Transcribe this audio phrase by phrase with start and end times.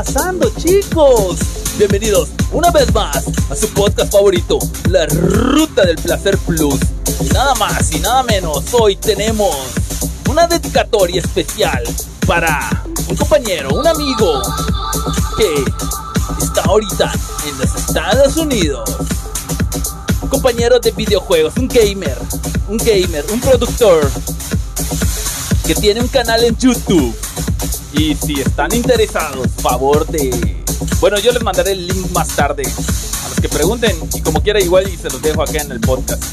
[0.00, 1.36] ¿Qué está pasando, chicos?
[1.76, 4.58] Bienvenidos una vez más a su podcast favorito,
[4.88, 6.76] La Ruta del Placer Plus.
[7.20, 9.54] Y nada más y nada menos, hoy tenemos
[10.26, 11.82] una dedicatoria especial
[12.26, 14.40] para un compañero, un amigo
[15.36, 15.64] que
[16.44, 17.12] está ahorita
[17.46, 18.88] en los Estados Unidos.
[20.22, 22.16] Un compañero de videojuegos, un gamer,
[22.68, 24.10] un gamer, un productor
[25.66, 27.14] que tiene un canal en YouTube.
[28.00, 30.30] Y si están interesados, favor de...
[31.00, 34.58] Bueno, yo les mandaré el link más tarde a los que pregunten y como quiera
[34.58, 36.24] igual y se los dejo acá en el podcast.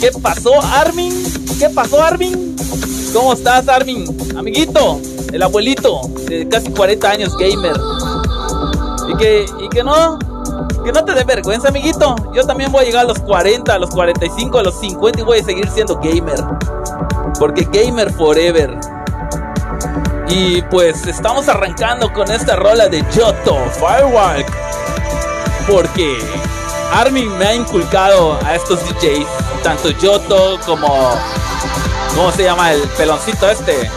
[0.00, 1.12] ¿Qué pasó, Armin?
[1.58, 2.56] ¿Qué pasó, Armin?
[3.12, 4.06] ¿Cómo estás, Armin?
[4.34, 4.98] Amiguito,
[5.30, 7.78] el abuelito de casi 40 años, gamer.
[9.12, 10.18] Y que, y que no,
[10.86, 12.16] que no te dé vergüenza, amiguito.
[12.34, 15.22] Yo también voy a llegar a los 40, a los 45, a los 50 y
[15.22, 16.42] voy a seguir siendo gamer.
[17.38, 18.97] Porque gamer forever.
[20.28, 24.46] Y pues estamos arrancando con esta rola de Yoto, Firewalk.
[25.66, 26.18] Porque
[26.92, 29.26] Armin me ha inculcado a estos DJs,
[29.62, 31.14] tanto Yoto como
[32.18, 33.88] ¿Cómo se llama el peloncito este?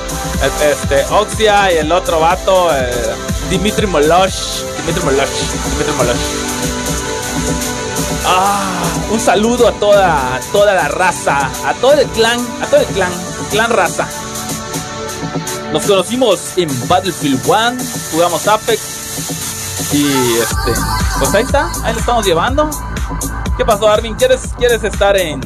[0.63, 3.15] este, Oxia y el otro vato, eh,
[3.49, 4.61] Dimitri Molosh.
[4.77, 5.29] Dimitri Molosh.
[5.71, 6.17] Dimitri Molosh.
[8.27, 12.79] Ah, un saludo a toda, a toda la raza, a todo el clan, a todo
[12.81, 13.11] el clan,
[13.49, 14.07] clan raza.
[15.71, 17.71] Nos conocimos en Battlefield 1,
[18.11, 18.79] jugamos Apex
[19.93, 20.81] y este,
[21.19, 22.69] pues ahí está, ahí lo estamos llevando.
[23.57, 24.15] ¿Qué pasó, Armin?
[24.15, 25.41] ¿Quieres, quieres estar en,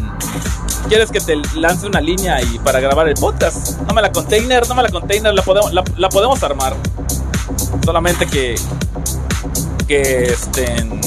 [0.88, 3.80] quieres que te lance una línea y para grabar el podcast.
[3.82, 6.76] No la container, no la container, la podemos, la, podemos armar.
[7.84, 8.56] Solamente que
[9.88, 11.00] que estén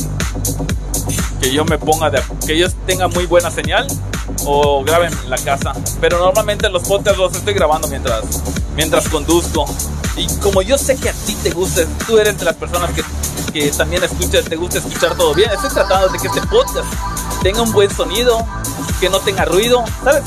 [1.40, 3.86] que yo me ponga de que yo tenga muy buena señal
[4.44, 5.72] o graben la casa.
[6.00, 8.22] Pero normalmente los podcasts los estoy grabando mientras
[8.78, 9.66] mientras conduzco.
[10.16, 13.02] Y como yo sé que a ti te gusta, tú eres de las personas que,
[13.52, 15.50] que también escuchas, te gusta escuchar todo bien.
[15.50, 16.86] Estoy tratando de que este podcast
[17.42, 18.46] tenga un buen sonido,
[19.00, 19.84] que no tenga ruido.
[20.04, 20.22] ¿Sabes?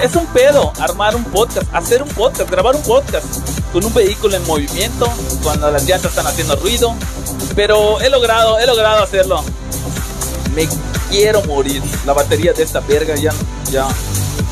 [0.00, 3.26] Es un pedo armar un podcast, hacer un podcast, grabar un podcast
[3.72, 5.12] con un vehículo en movimiento,
[5.42, 6.94] cuando las llantas están haciendo ruido.
[7.56, 9.42] Pero he logrado, he logrado hacerlo.
[10.54, 10.68] Me
[11.10, 11.82] quiero morir.
[12.04, 13.32] La batería de esta verga ya,
[13.70, 13.86] ya,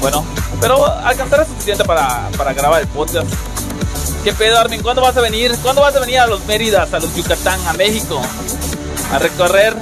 [0.00, 0.24] bueno.
[0.60, 3.28] Pero alcanzará suficiente para, para grabar el podcast.
[4.22, 4.82] ¿Qué pedo, Armin?
[4.82, 5.54] ¿Cuándo vas a venir?
[5.62, 8.20] ¿Cuándo vas a venir a los Méridas, a los Yucatán, a México?
[9.12, 9.76] A recorrer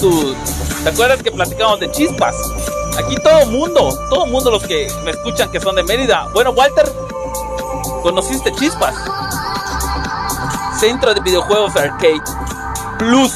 [0.00, 0.34] tu...
[0.82, 2.34] ¿Te acuerdas que platicamos de chispas?
[2.96, 6.26] Aquí todo mundo, todo mundo los que me escuchan que son de Mérida.
[6.32, 6.90] Bueno, Walter,
[8.02, 8.94] ¿conociste Chispas?
[10.80, 12.22] Centro de videojuegos arcade
[12.98, 13.32] plus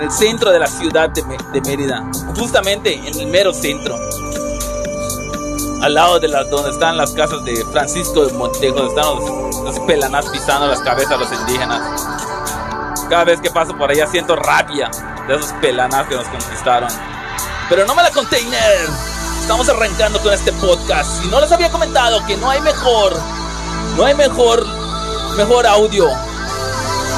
[0.00, 2.02] en el centro de la ciudad de, Mérida,
[2.38, 3.98] justamente en el mero centro.
[5.82, 9.56] Al lado de las donde están las casas de Francisco de Montejo, donde están los,
[9.62, 12.06] los pelanás pisando las cabezas a los indígenas.
[13.10, 14.90] Cada vez que paso por allá siento rabia
[15.28, 16.88] de esos pelanás que nos conquistaron.
[17.68, 18.88] Pero no me la container.
[19.42, 21.22] Estamos arrancando con este podcast.
[21.26, 23.12] Y no les había comentado que no hay mejor,
[23.98, 24.66] no hay mejor,
[25.36, 26.08] mejor audio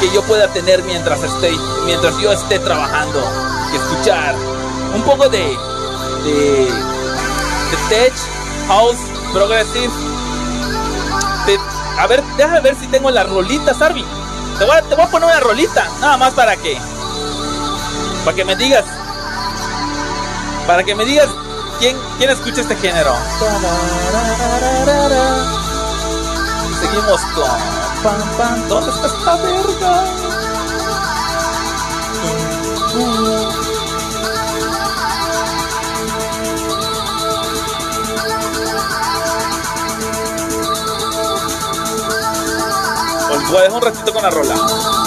[0.03, 1.53] que yo pueda tener mientras esté,
[1.85, 3.23] mientras yo esté trabajando,
[3.71, 4.35] que escuchar
[4.97, 5.39] un poco de,
[6.25, 8.12] de, de tech,
[8.67, 8.99] house,
[9.33, 9.93] progressive.
[11.99, 14.05] a ver, déjame ver si tengo la rolita, Sarvi.
[14.59, 16.77] Te voy, a, te voy a poner una rolita, nada más para que,
[18.25, 18.85] para que me digas
[20.67, 21.29] para que me digas
[21.79, 23.15] quién, quién escucha este género.
[26.81, 28.69] Seguimos con pam pam.
[28.69, 30.05] ¿Dónde está esta verga?
[43.29, 45.01] Pues voy a dejar un ratito con la rola.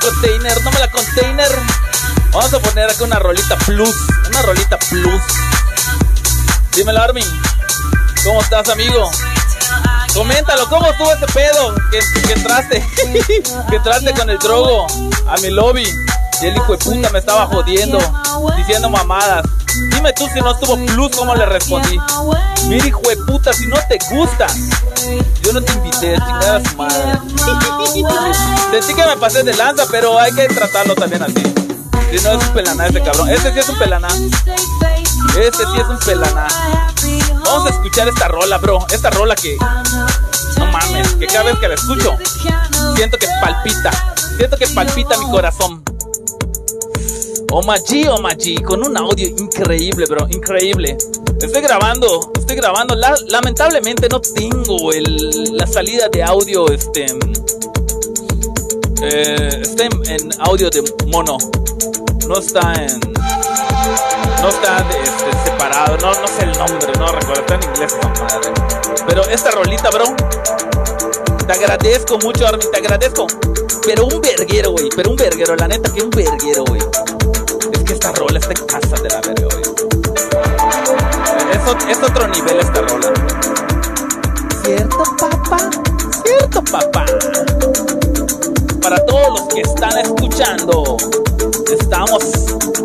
[0.00, 1.48] container, no me la container.
[2.32, 3.94] Vamos a poner acá una rolita plus.
[4.28, 5.22] Una rolita plus.
[6.74, 7.26] Dímelo, Armin.
[8.24, 9.10] ¿Cómo estás, amigo?
[10.14, 11.74] Coméntalo, ¿cómo estuvo ese pedo?
[11.90, 12.84] Que, que entraste,
[13.70, 14.86] que entraste con el drogo
[15.28, 15.86] a mi lobby.
[16.42, 17.98] Y el hijo de puta me estaba jodiendo,
[18.56, 19.44] diciendo mamadas.
[19.90, 21.98] Dime tú si no estuvo plus, ¿cómo le respondí?
[22.66, 24.46] Mira, hijo de puta, si no te gusta,
[25.42, 27.18] yo no te invité, chingada su madre.
[28.70, 31.42] Sentí que me pasé de lanza, pero hay que tratarlo también así.
[32.10, 33.28] Si no es un pelaná ese cabrón.
[33.30, 34.08] Este sí es un pelaná.
[34.08, 36.48] Este sí es un pelaná.
[37.44, 38.84] Vamos a escuchar esta rola, bro.
[38.90, 39.56] Esta rola que.
[40.58, 42.16] No mames, que cada vez que la escucho,
[42.96, 44.14] siento que palpita.
[44.36, 45.84] Siento que palpita mi corazón.
[47.52, 50.96] Omachi, Omachi, con un audio increíble, bro, increíble.
[51.40, 52.94] Estoy grabando, estoy grabando.
[52.94, 57.06] lamentablemente no tengo el, la salida de audio, este,
[59.02, 61.38] eh, está en, audio de mono.
[62.28, 63.00] No está en,
[64.42, 65.96] no está este, separado.
[65.98, 67.40] No, no sé el nombre, no recuerdo.
[67.40, 68.52] Está en inglés, madre.
[69.08, 70.04] Pero esta rolita, bro.
[71.48, 73.26] Te agradezco mucho, Armin, te agradezco.
[73.84, 74.88] Pero un verguero, güey.
[74.94, 76.80] Pero un verguero, la neta que un verguero, güey
[77.92, 79.48] esta rola está en casa de la verga,
[81.52, 83.12] Es, es otro nivel esta rola.
[84.64, 85.70] ¿Cierto, papá?
[86.24, 87.04] ¿Cierto, papá?
[88.80, 90.96] Para todos los que están escuchando,
[91.72, 92.22] estamos,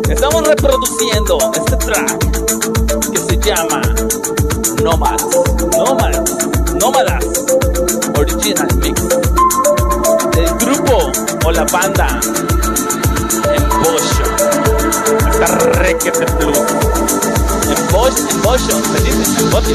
[0.08, 3.82] estamos reproduciendo este track que se llama
[4.82, 5.24] Nomads,
[5.76, 6.36] Nomads,
[6.80, 7.24] Nómadas
[8.18, 9.02] Original Mix
[10.32, 11.12] del grupo
[11.44, 12.20] o la banda.
[15.38, 16.56] Está requete plus.
[17.68, 17.92] En
[18.42, 19.68] Bosch, se dice, en Bosch.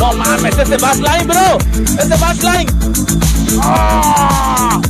[0.00, 1.58] No mames, ese backline, bro.
[1.96, 2.66] Ese backline.
[3.62, 4.80] ¡Ah!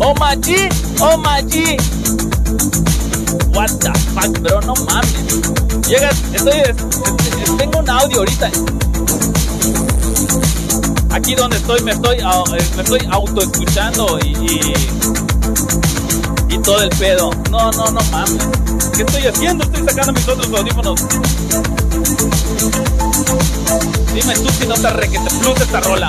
[0.00, 0.68] Oh my G,
[1.00, 1.76] oh my G.
[3.52, 5.88] What the fuck, bro, no mames.
[5.88, 6.62] Llega, estoy,
[7.58, 8.52] tengo un audio ahorita
[11.10, 14.74] aquí donde estoy me estoy, eh, me estoy auto escuchando y,
[16.48, 17.30] y, todo el pedo.
[17.50, 18.46] No, no, no mames.
[18.94, 19.64] ¿Qué estoy haciendo?
[19.64, 21.00] Estoy sacando mis otros audífonos.
[24.12, 26.08] Dime tú si no te re que te plus esta rola.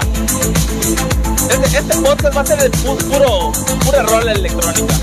[1.50, 3.52] Este, este podcast va a ser de puro,
[3.86, 4.94] pura rola electrónica.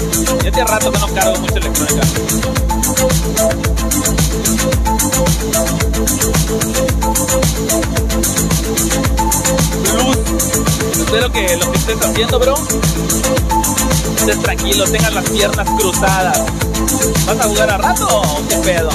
[0.43, 2.03] Ya hace rato que no cargo mucho electrónica.
[11.97, 12.55] Estés haciendo, bro,
[14.19, 16.43] estés tranquilo, tengas las piernas cruzadas.
[17.27, 18.91] ¿Vas a jugar a rato o qué pedo?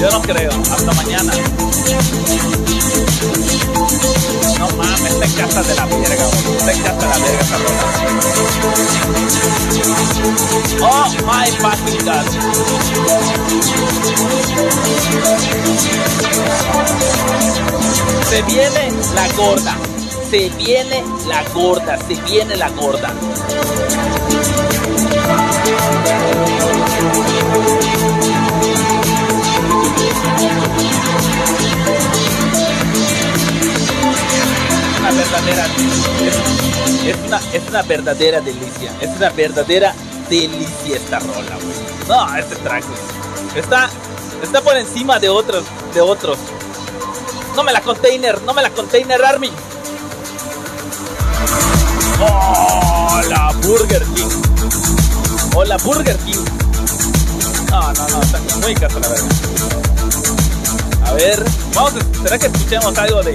[0.00, 0.50] Yo no creo.
[0.50, 1.32] Hasta mañana.
[4.58, 6.56] No mames, está en casa de la verga, güey.
[6.56, 7.82] Está en casa de la verga esa rola.
[10.82, 12.26] Oh my fucking god.
[18.28, 19.89] Se viene la gorda.
[20.30, 21.98] Se viene la gorda.
[22.06, 23.12] Se viene la gorda.
[35.00, 35.66] Una verdadera
[37.06, 38.92] es, una, es una verdadera delicia.
[39.00, 39.94] Es una verdadera
[40.28, 42.06] delicia esta rola, güey.
[42.06, 42.84] No, este track,
[43.56, 43.90] Está,
[44.44, 46.38] está por encima de otros, de otros.
[47.56, 49.50] No me la container, no me la container Army.
[52.20, 54.30] Hola Burger King.
[55.54, 56.44] Hola Burger King.
[57.70, 59.28] No, no, no, está muy casa la verdad.
[61.06, 63.34] A ver, vamos a, ¿será que escuchemos algo de,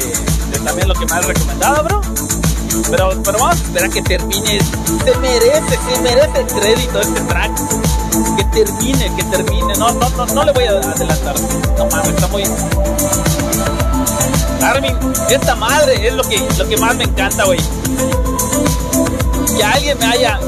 [0.64, 2.02] también lo que me has recomendado, bro?
[2.92, 4.60] Pero, pero vamos a esperar que termine.
[4.60, 7.52] Se merece, se merece el crédito este track.
[8.38, 9.74] Que termine, que termine.
[9.78, 11.36] No, no, no, no le voy a adelantar.
[11.78, 12.44] No mames, está muy.
[15.30, 17.60] Esta madre es lo que, lo que más me encanta, güey.
[19.58, 20.40] Que alguien me haya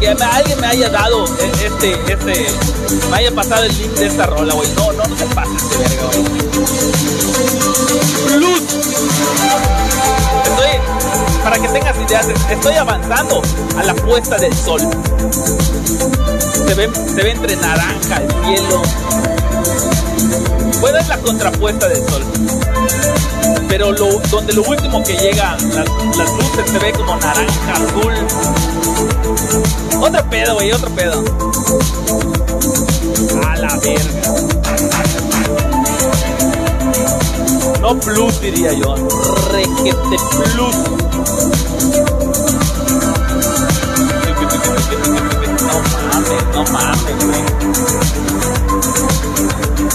[0.00, 2.46] que alguien me haya dado e, este, este,
[3.10, 4.68] me haya pasado el link de esta rola, güey.
[4.74, 6.10] No, no, no se pase este verga.
[8.34, 8.62] Plus.
[10.44, 13.42] Estoy, para que tengas ideas, estoy avanzando
[13.78, 14.80] a la puesta del sol.
[16.66, 18.82] Se ve, se ve entre naranja el cielo.
[20.80, 22.69] Bueno, es la contrapuesta del sol.
[23.68, 28.14] Pero donde lo último que llega, las, las luces se ve como naranja, azul.
[30.00, 31.24] Otro pedo, güey, otro pedo.
[33.46, 34.22] A la verga.
[37.80, 38.94] No plus, diría yo.
[39.50, 40.76] Requete plus.
[46.54, 48.29] No mames, güey.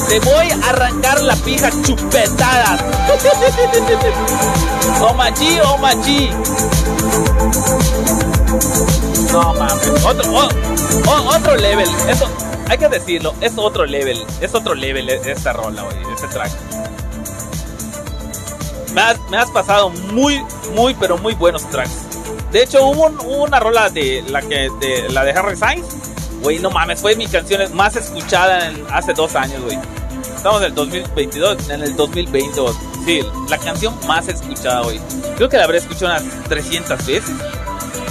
[0.07, 2.77] Te voy a arrancar la pija chupetada.
[5.01, 6.29] Oh machi, oh machi.
[9.31, 10.05] No mames.
[10.05, 10.50] Otro, oh,
[11.07, 11.89] oh, otro level.
[12.07, 12.29] Eso,
[12.69, 13.33] hay que decirlo.
[13.41, 14.25] Es otro level.
[14.41, 15.97] Es otro level esta rola, güey.
[16.13, 16.51] Este track.
[18.93, 20.41] Me has, me pasado muy,
[20.74, 22.05] muy, pero muy buenos tracks.
[22.51, 23.07] De hecho, hubo,
[23.43, 24.69] una rola de la que
[25.09, 26.04] la de Harry Sainz.
[26.46, 29.80] Güey, no mames, fue mi canción más escuchada en, hace dos años, güey.
[30.36, 32.62] Estamos en el 2022, en el 2020.
[33.04, 35.00] Sí, la canción más escuchada, güey.
[35.38, 37.36] Creo que la habré escuchado unas 300 veces.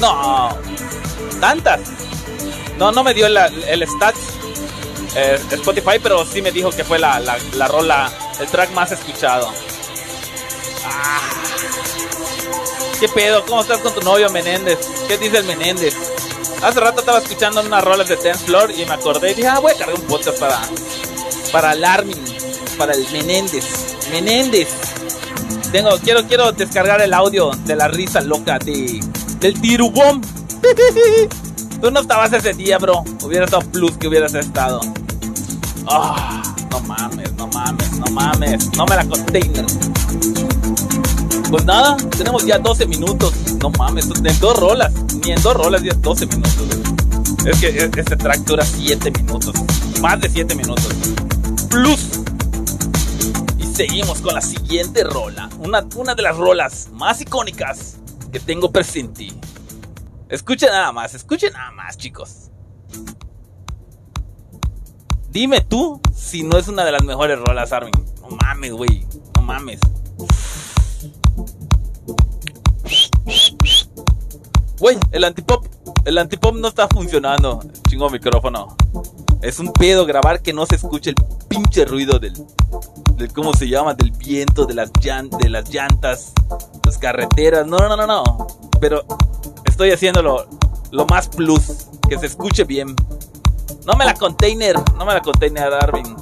[0.00, 0.48] No,
[1.40, 1.78] tantas.
[2.76, 4.18] No, no me dio el stats
[5.14, 8.10] eh, Spotify, pero sí me dijo que fue la, la, la rola,
[8.40, 9.48] el track más escuchado.
[10.84, 11.20] Ah.
[12.98, 13.44] ¿Qué pedo?
[13.46, 14.80] ¿Cómo estás con tu novio Menéndez?
[15.06, 16.13] ¿Qué dice el Menéndez?
[16.64, 19.58] Hace rato estaba escuchando unas rolas de Ten Floor y me acordé y dije, ah,
[19.58, 20.58] voy a cargar un podcast para,
[21.52, 21.84] para el
[22.78, 23.66] para el Menéndez.
[24.10, 24.68] Menéndez.
[25.72, 28.98] Tengo, quiero, quiero descargar el audio de la risa loca de,
[29.40, 30.22] del tirubom.
[31.82, 33.04] Tú no estabas ese día, bro.
[33.22, 34.80] Hubiera estado plus que hubieras estado.
[35.86, 38.74] Ah, no mames, no mames, no mames.
[38.74, 39.66] No me la container.
[41.50, 43.34] Pues nada, tenemos ya 12 minutos.
[43.60, 44.90] No mames, en dos rolas.
[45.24, 46.68] Ni en dos rolas, ya 12 minutos.
[47.46, 49.54] Es que e, este track dura 7 minutos.
[50.00, 50.88] Más de 7 minutos.
[51.70, 52.20] Plus.
[53.58, 55.48] Y seguimos con la siguiente rola.
[55.58, 57.96] Una, una de las rolas más icónicas
[58.32, 59.28] que tengo presente.
[60.28, 62.50] Escuchen nada más, escuchen nada más, chicos.
[65.30, 67.92] Dime tú si no es una de las mejores rolas, Armin.
[68.20, 69.06] No mames, güey.
[69.36, 69.80] No mames.
[74.78, 75.66] Güey, el antipop.
[76.04, 77.60] El antipop no está funcionando.
[77.88, 78.76] Chingo micrófono.
[79.40, 81.16] Es un pedo grabar que no se escuche el
[81.48, 82.34] pinche ruido del.
[83.14, 83.94] del ¿Cómo se llama?
[83.94, 86.32] Del viento, de las, de las llantas,
[86.84, 87.66] las carreteras.
[87.66, 88.46] No, no, no, no.
[88.80, 89.04] Pero
[89.64, 90.46] estoy haciéndolo
[90.90, 91.88] lo más plus.
[92.08, 92.94] Que se escuche bien.
[93.86, 94.76] No me la container.
[94.96, 96.16] No me la container, Darwin.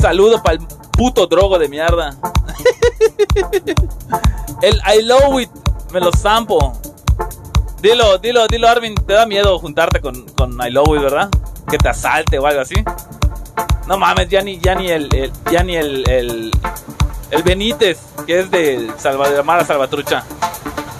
[0.00, 2.16] Saludo para el puto drogo de mierda.
[4.62, 6.72] el I love it me lo zampo.
[7.80, 8.94] Dilo, dilo, dilo, Arvin.
[8.94, 11.28] ¿Te da miedo juntarte con, con I Love ¿verdad?
[11.70, 12.74] Que te asalte o algo así.
[13.86, 18.90] No mames, ya ni, ya ni el, ya ni el, el, Benítez, que es de
[18.98, 20.24] Salvador, Mara Salvatrucha.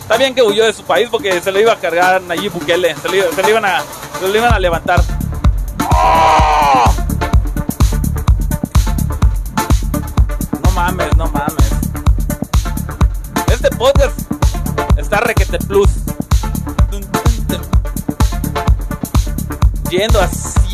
[0.00, 2.94] Está bien que huyó de su país porque se lo iba a cargar Nayib Bukele.
[2.94, 3.82] Se lo, se iban, a,
[4.20, 5.00] se lo iban a levantar.
[5.78, 7.05] No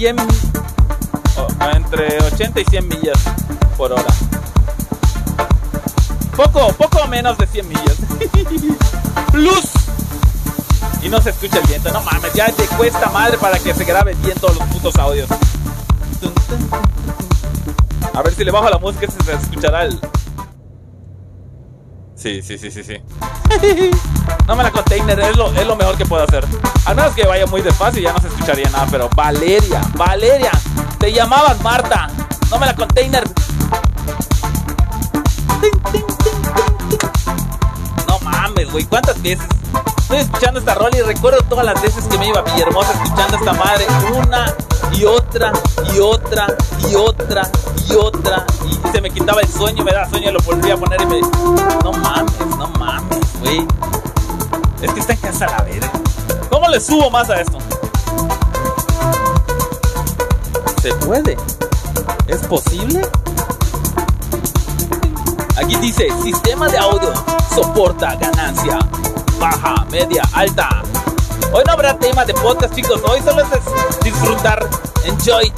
[0.09, 3.18] entre 80 y 100 millas
[3.76, 4.04] por hora.
[6.37, 7.97] Poco, poco menos de 100 millas.
[9.32, 9.71] Plus.
[11.02, 11.92] Y no se escucha el viento.
[11.92, 15.28] No mames, ya te cuesta madre para que se grabe bien todos los putos audios.
[18.14, 19.99] A ver si le bajo la música se escuchará el...
[22.14, 22.97] Sí, sí, sí, sí, sí
[24.47, 26.44] no me la container, es lo, mejor que puedo hacer.
[26.85, 28.87] Al menos que vaya muy despacio y ya no se escucharía nada.
[28.90, 30.50] Pero Valeria, Valeria,
[30.99, 32.09] te llamabas Marta.
[32.50, 33.25] No me la container.
[38.09, 39.47] No mames, güey, ¿cuántas veces?
[40.12, 43.37] Estoy escuchando esta rola y recuerdo todas las veces que me iba a Villahermosa escuchando
[43.38, 44.54] esta madre una
[44.92, 45.52] y otra
[45.94, 46.47] y otra
[46.90, 47.50] y otra
[47.88, 50.76] y otra y se me quitaba el sueño, me da sueño y lo volvía a
[50.76, 53.18] poner y me no mames, no mames,
[54.81, 55.91] Es que está en casa la verga.
[56.51, 57.59] ¿Cómo le subo más a esto?
[60.81, 61.37] ¿Se puede?
[62.27, 63.03] ¿Es posible?
[65.57, 67.13] Aquí dice, sistema de audio
[67.55, 68.79] soporta ganancia
[69.43, 70.69] baja, media, alta.
[71.53, 73.01] Hoy no habrá tema de podcast, chicos.
[73.05, 74.69] Hoy solo es disfrutar.
[75.05, 75.53] Enjoy.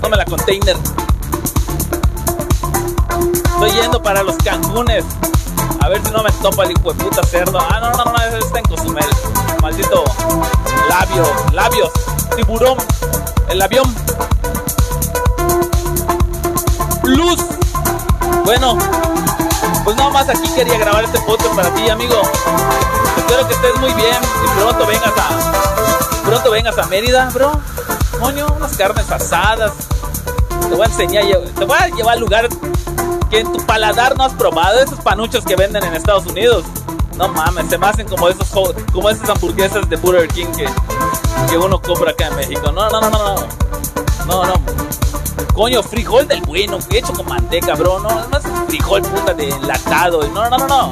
[0.00, 0.76] Tome la container.
[3.62, 5.04] Estoy yendo para los Cancunes.
[5.82, 7.58] A ver si no me topa el hijo de puta cerdo.
[7.60, 9.04] Ah, no, no, no, está en Cozumel.
[9.60, 10.02] Maldito
[10.88, 11.90] labios, labios,
[12.34, 12.78] tiburón,
[13.50, 13.94] el avión.
[17.02, 17.36] Plus.
[18.46, 18.78] Bueno,
[19.84, 22.14] pues nada más aquí quería grabar este podcast para ti, amigo.
[23.18, 27.60] Espero que estés muy bien y pronto vengas a pronto vengas a Mérida, bro.
[28.18, 29.72] Coño, unas carnes asadas.
[30.66, 31.24] Te voy a enseñar,
[31.58, 32.48] te voy a llevar al lugar
[33.30, 36.64] que en tu paladar no has probado esos panuchos que venden en Estados Unidos.
[37.16, 38.48] No mames, se me hacen como esos
[38.92, 40.68] como esas hamburguesas de Burger King que,
[41.48, 42.72] que uno compra acá en México.
[42.72, 43.46] No, no, no, no, no.
[44.26, 44.54] No, no.
[45.54, 48.00] Coño, frijol del bueno, hecho con manteca, bro.
[48.00, 50.26] No, además frijol puta de enlatado.
[50.28, 50.90] No, no, no, no.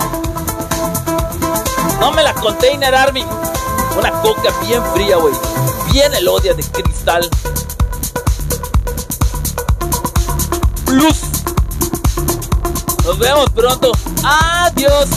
[2.00, 3.24] No me la Container Army.
[3.98, 5.34] Una coca bien fría, güey.
[5.92, 7.28] Bien el odia de cristal.
[10.84, 11.27] Plus.
[13.08, 13.90] Nos vemos pronto.
[14.22, 15.08] Adiós.